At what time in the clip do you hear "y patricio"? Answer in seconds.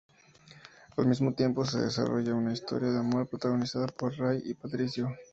4.43-5.15